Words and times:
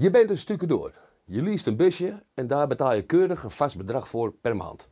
Je 0.00 0.10
bent 0.10 0.30
een 0.30 0.38
stukje 0.38 0.66
door. 0.66 0.94
Je 1.24 1.42
leest 1.42 1.66
een 1.66 1.76
busje 1.76 2.22
en 2.34 2.46
daar 2.46 2.66
betaal 2.66 2.94
je 2.94 3.02
keurig 3.02 3.42
een 3.42 3.50
vast 3.50 3.76
bedrag 3.76 4.08
voor 4.08 4.32
per 4.32 4.56
maand. 4.56 4.88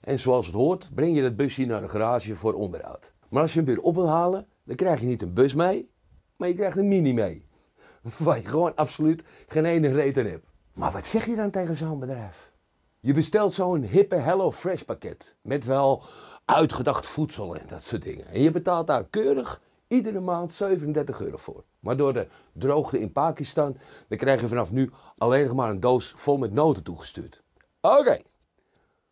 En 0.00 0.18
zoals 0.18 0.46
het 0.46 0.54
hoort, 0.54 0.90
breng 0.94 1.16
je 1.16 1.22
dat 1.22 1.36
busje 1.36 1.64
naar 1.64 1.80
de 1.80 1.88
garage 1.88 2.34
voor 2.34 2.52
onderhoud. 2.52 3.12
Maar 3.28 3.42
als 3.42 3.52
je 3.52 3.58
hem 3.58 3.68
weer 3.68 3.80
op 3.80 3.94
wil 3.94 4.08
halen, 4.08 4.46
dan 4.64 4.76
krijg 4.76 5.00
je 5.00 5.06
niet 5.06 5.22
een 5.22 5.32
bus 5.32 5.54
mee, 5.54 5.90
maar 6.36 6.48
je 6.48 6.54
krijgt 6.54 6.76
een 6.76 6.88
mini 6.88 7.12
mee. 7.12 7.46
Waar 8.18 8.36
je 8.36 8.44
gewoon 8.44 8.74
absoluut 8.74 9.22
geen 9.46 9.64
ene 9.64 10.12
aan 10.16 10.24
hebt. 10.26 10.46
Maar 10.74 10.92
wat 10.92 11.06
zeg 11.06 11.26
je 11.26 11.36
dan 11.36 11.50
tegen 11.50 11.76
zo'n 11.76 11.98
bedrijf? 11.98 12.52
Je 13.00 13.12
bestelt 13.12 13.54
zo'n 13.54 13.82
hippe 13.82 14.16
Hello 14.16 14.52
Fresh 14.52 14.82
pakket 14.82 15.36
met 15.42 15.64
wel 15.64 16.02
uitgedacht 16.44 17.06
voedsel 17.06 17.56
en 17.56 17.66
dat 17.68 17.82
soort 17.82 18.02
dingen. 18.02 18.26
En 18.26 18.42
je 18.42 18.50
betaalt 18.50 18.86
daar 18.86 19.08
keurig 19.08 19.60
iedere 19.88 20.20
maand 20.20 20.52
37 20.52 21.20
euro 21.20 21.36
voor. 21.36 21.64
Maar 21.80 21.96
door 21.96 22.12
de 22.12 22.26
droogte 22.52 23.00
in 23.00 23.12
Pakistan, 23.12 23.76
dan 24.08 24.18
krijg 24.18 24.40
je 24.40 24.48
vanaf 24.48 24.72
nu 24.72 24.90
alleen 25.18 25.46
nog 25.46 25.54
maar 25.54 25.70
een 25.70 25.80
doos 25.80 26.12
vol 26.16 26.38
met 26.38 26.52
noten 26.52 26.82
toegestuurd. 26.82 27.42
Oké, 27.80 28.18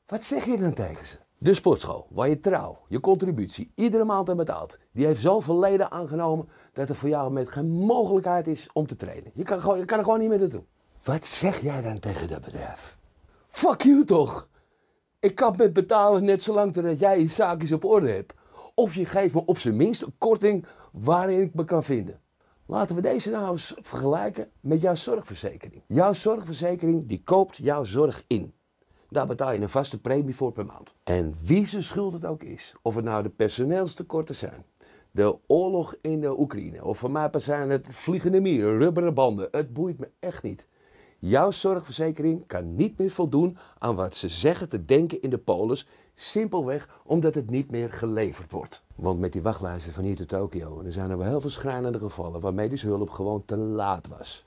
wat 0.06 0.24
zeg 0.24 0.44
je 0.44 0.58
dan 0.58 0.74
tegen 0.74 1.06
ze? 1.06 1.16
De 1.38 1.54
sportschool, 1.54 2.06
waar 2.10 2.28
je 2.28 2.40
trouw, 2.40 2.78
je 2.88 3.00
contributie 3.00 3.72
iedere 3.74 4.04
maand 4.04 4.30
aan 4.30 4.36
betaalt, 4.36 4.78
die 4.92 5.06
heeft 5.06 5.20
zoveel 5.20 5.58
leden 5.58 5.90
aangenomen 5.90 6.48
dat 6.72 6.88
er 6.88 6.94
voor 6.94 7.08
jou 7.08 7.32
met 7.32 7.50
geen 7.50 7.70
mogelijkheid 7.70 8.46
is 8.46 8.68
om 8.72 8.86
te 8.86 8.96
trainen. 8.96 9.30
Je 9.34 9.42
kan, 9.42 9.60
gewoon, 9.60 9.78
je 9.78 9.84
kan 9.84 9.98
er 9.98 10.04
gewoon 10.04 10.18
niet 10.18 10.28
meer 10.28 10.38
naartoe. 10.38 10.64
Wat 11.04 11.26
zeg 11.26 11.60
jij 11.60 11.82
dan 11.82 11.98
tegen 11.98 12.28
dat 12.28 12.44
bedrijf? 12.44 12.98
Fuck 13.48 13.82
you 13.82 14.04
toch! 14.04 14.48
Ik 15.20 15.34
kan 15.34 15.54
met 15.56 15.72
betalen 15.72 16.24
net 16.24 16.42
zolang 16.42 16.72
totdat 16.72 16.98
jij 16.98 17.20
je 17.20 17.28
zaakjes 17.28 17.72
op 17.72 17.84
orde 17.84 18.10
hebt. 18.10 18.34
Of 18.78 18.94
je 18.94 19.04
geeft 19.04 19.34
me 19.34 19.44
op 19.44 19.58
zijn 19.58 19.76
minst 19.76 20.02
een 20.02 20.14
korting 20.18 20.66
waarin 20.92 21.40
ik 21.40 21.54
me 21.54 21.64
kan 21.64 21.84
vinden. 21.84 22.20
Laten 22.66 22.96
we 22.96 23.02
deze 23.02 23.30
nou 23.30 23.50
eens 23.50 23.74
vergelijken 23.80 24.50
met 24.60 24.80
jouw 24.80 24.94
zorgverzekering. 24.94 25.82
Jouw 25.86 26.12
zorgverzekering 26.12 27.08
die 27.08 27.22
koopt 27.24 27.56
jouw 27.56 27.84
zorg 27.84 28.24
in. 28.26 28.54
Daar 29.08 29.26
betaal 29.26 29.52
je 29.52 29.60
een 29.60 29.68
vaste 29.68 30.00
premie 30.00 30.34
voor 30.34 30.52
per 30.52 30.66
maand. 30.66 30.94
En 31.04 31.34
wie 31.42 31.66
zijn 31.66 31.82
schuld 31.82 32.12
het 32.12 32.24
ook 32.24 32.42
is, 32.42 32.74
of 32.82 32.94
het 32.94 33.04
nou 33.04 33.22
de 33.22 33.28
personeelstekorten 33.28 34.34
zijn, 34.34 34.64
de 35.10 35.36
oorlog 35.46 35.96
in 36.00 36.20
de 36.20 36.38
Oekraïne, 36.38 36.84
of 36.84 36.98
van 36.98 37.12
mij 37.12 37.30
zijn 37.32 37.70
het 37.70 37.86
vliegende 37.88 38.40
mieren, 38.40 38.78
rubberen 38.78 39.14
banden, 39.14 39.48
het 39.50 39.72
boeit 39.72 39.98
me 39.98 40.10
echt 40.20 40.42
niet. 40.42 40.68
Jouw 41.18 41.50
zorgverzekering 41.50 42.46
kan 42.46 42.74
niet 42.74 42.98
meer 42.98 43.10
voldoen 43.10 43.56
aan 43.78 43.94
wat 43.94 44.14
ze 44.14 44.28
zeggen 44.28 44.68
te 44.68 44.84
denken 44.84 45.22
in 45.22 45.30
de 45.30 45.38
polis, 45.38 45.86
simpelweg 46.14 47.00
omdat 47.04 47.34
het 47.34 47.50
niet 47.50 47.70
meer 47.70 47.92
geleverd 47.92 48.50
wordt. 48.50 48.82
Want 48.94 49.20
met 49.20 49.32
die 49.32 49.42
wachtlijsten 49.42 49.92
van 49.92 50.04
hier 50.04 50.16
tot 50.16 50.28
Tokio, 50.28 50.82
er 50.82 50.92
zijn 50.92 51.10
er 51.10 51.18
wel 51.18 51.26
heel 51.26 51.40
veel 51.40 51.50
schrijnende 51.50 51.98
gevallen 51.98 52.40
waar 52.40 52.54
medische 52.54 52.86
hulp 52.86 53.10
gewoon 53.10 53.44
te 53.44 53.56
laat 53.56 54.08
was. 54.08 54.42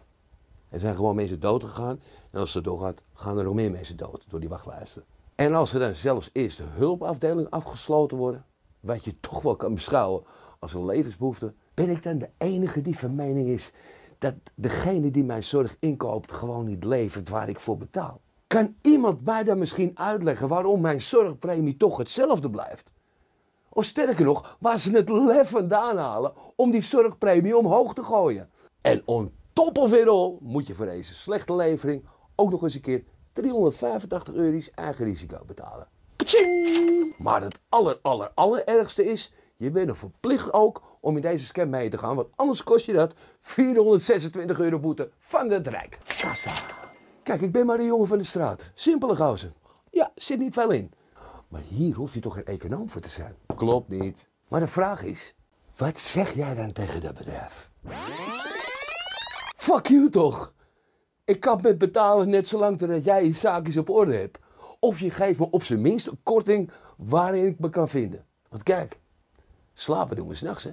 Er 0.69 0.79
zijn 0.79 0.95
gewoon 0.95 1.15
mensen 1.15 1.39
dood 1.39 1.63
gegaan 1.63 1.99
en 2.31 2.39
als 2.39 2.53
het 2.53 2.63
doorgaat, 2.63 3.01
gaan 3.13 3.37
er 3.37 3.43
nog 3.43 3.53
meer 3.53 3.71
mensen 3.71 3.97
dood 3.97 4.25
door 4.29 4.39
die 4.39 4.49
wachtlijsten. 4.49 5.03
En 5.35 5.53
als 5.53 5.73
er 5.73 5.79
dan 5.79 5.93
zelfs 5.93 6.29
eerst 6.33 6.57
de 6.57 6.63
hulpafdeling 6.63 7.49
afgesloten 7.49 8.17
worden, 8.17 8.45
wat 8.79 9.05
je 9.05 9.19
toch 9.19 9.41
wel 9.41 9.55
kan 9.55 9.73
beschouwen 9.73 10.23
als 10.59 10.73
een 10.73 10.85
levensbehoefte, 10.85 11.53
ben 11.73 11.89
ik 11.89 12.03
dan 12.03 12.17
de 12.17 12.29
enige 12.37 12.81
die 12.81 12.97
van 12.97 13.15
mening 13.15 13.47
is 13.47 13.71
dat 14.19 14.35
degene 14.55 15.11
die 15.11 15.23
mijn 15.23 15.43
zorg 15.43 15.75
inkoopt 15.79 16.31
gewoon 16.31 16.65
niet 16.65 16.83
levert 16.83 17.29
waar 17.29 17.49
ik 17.49 17.59
voor 17.59 17.77
betaal. 17.77 18.21
Kan 18.47 18.75
iemand 18.81 19.25
mij 19.25 19.43
dan 19.43 19.57
misschien 19.57 19.99
uitleggen 19.99 20.47
waarom 20.47 20.81
mijn 20.81 21.01
zorgpremie 21.01 21.77
toch 21.77 21.97
hetzelfde 21.97 22.49
blijft? 22.49 22.91
Of 23.69 23.85
sterker 23.85 24.25
nog, 24.25 24.57
waar 24.59 24.79
ze 24.79 24.91
het 24.91 25.09
lef 25.09 25.49
vandaan 25.49 25.97
halen 25.97 26.33
om 26.55 26.71
die 26.71 26.81
zorgpremie 26.81 27.57
omhoog 27.57 27.93
te 27.93 28.03
gooien. 28.03 28.49
En 28.81 29.01
on 29.05 29.31
top 29.53 29.77
of 29.77 29.93
it 29.93 30.07
all 30.07 30.37
moet 30.39 30.67
je 30.67 30.75
voor 30.75 30.85
deze 30.85 31.13
slechte 31.13 31.55
levering 31.55 32.05
ook 32.35 32.51
nog 32.51 32.63
eens 32.63 32.75
een 32.75 32.81
keer 32.81 33.03
385 33.33 34.33
euro's 34.33 34.71
eigen 34.71 35.05
risico 35.05 35.39
betalen. 35.45 35.87
Maar 37.17 37.41
het 37.41 37.59
aller, 37.69 37.99
aller, 38.01 38.31
allerergste 38.33 39.05
is, 39.05 39.33
je 39.59 39.71
bent 39.71 39.89
er 39.89 39.95
verplicht 39.95 40.53
ook 40.53 40.81
om 40.99 41.15
in 41.15 41.21
deze 41.21 41.45
scam 41.45 41.69
mee 41.69 41.89
te 41.89 41.97
gaan, 41.97 42.15
want 42.15 42.27
anders 42.35 42.63
kost 42.63 42.85
je 42.85 42.93
dat 42.93 43.13
426 43.39 44.59
euro 44.59 44.79
boete 44.79 45.11
van 45.17 45.49
het 45.49 45.67
Rijk. 45.67 45.97
Kassa. 46.21 46.51
Kijk, 47.23 47.41
ik 47.41 47.51
ben 47.51 47.65
maar 47.65 47.79
een 47.79 47.85
jongen 47.85 48.07
van 48.07 48.17
de 48.17 48.23
straat. 48.23 48.71
Simpele 48.73 49.15
gozer. 49.15 49.51
Ja, 49.91 50.11
zit 50.15 50.39
niet 50.39 50.53
veel 50.53 50.71
in. 50.71 50.91
Maar 51.47 51.61
hier 51.67 51.95
hoef 51.95 52.13
je 52.13 52.19
toch 52.19 52.33
geen 52.33 52.45
econoom 52.45 52.89
voor 52.89 53.01
te 53.01 53.09
zijn? 53.09 53.35
Klopt 53.55 53.89
niet. 53.89 54.29
Maar 54.47 54.59
de 54.59 54.67
vraag 54.67 55.03
is, 55.03 55.35
wat 55.77 55.99
zeg 55.99 56.33
jij 56.33 56.55
dan 56.55 56.71
tegen 56.71 57.01
dat 57.01 57.17
bedrijf? 57.17 57.71
Fuck 59.55 59.87
you 59.87 60.09
toch! 60.09 60.53
Ik 61.25 61.39
kan 61.39 61.59
met 61.61 61.77
betalen 61.77 62.29
net 62.29 62.47
zolang 62.47 62.77
totdat 62.77 63.03
jij 63.03 63.25
je 63.25 63.33
zaakjes 63.33 63.77
op 63.77 63.89
orde 63.89 64.15
hebt. 64.15 64.37
Of 64.79 64.99
je 64.99 65.11
geeft 65.11 65.39
me 65.39 65.49
op 65.49 65.63
zijn 65.63 65.81
minst 65.81 66.07
een 66.07 66.19
korting 66.23 66.71
waarin 66.97 67.45
ik 67.45 67.59
me 67.59 67.69
kan 67.69 67.89
vinden. 67.89 68.25
Want 68.49 68.63
kijk, 68.63 68.99
slapen 69.79 70.15
doen 70.15 70.27
we 70.27 70.35
s'nachts 70.35 70.63
hè. 70.63 70.71